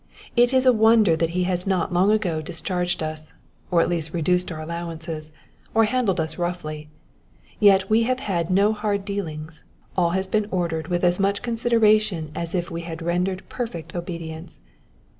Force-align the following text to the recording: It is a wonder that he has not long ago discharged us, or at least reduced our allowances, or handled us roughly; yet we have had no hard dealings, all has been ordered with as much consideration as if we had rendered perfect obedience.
It 0.35 0.51
is 0.51 0.65
a 0.65 0.73
wonder 0.73 1.15
that 1.15 1.29
he 1.37 1.43
has 1.43 1.67
not 1.67 1.93
long 1.93 2.09
ago 2.09 2.41
discharged 2.41 3.03
us, 3.03 3.33
or 3.69 3.81
at 3.81 3.87
least 3.87 4.15
reduced 4.15 4.51
our 4.51 4.59
allowances, 4.59 5.31
or 5.75 5.83
handled 5.83 6.19
us 6.19 6.39
roughly; 6.39 6.89
yet 7.59 7.87
we 7.87 8.01
have 8.09 8.19
had 8.21 8.49
no 8.49 8.73
hard 8.73 9.05
dealings, 9.05 9.63
all 9.95 10.09
has 10.17 10.25
been 10.25 10.47
ordered 10.49 10.87
with 10.87 11.03
as 11.03 11.19
much 11.19 11.43
consideration 11.43 12.31
as 12.33 12.55
if 12.55 12.71
we 12.71 12.81
had 12.81 13.03
rendered 13.03 13.47
perfect 13.47 13.93
obedience. 13.93 14.61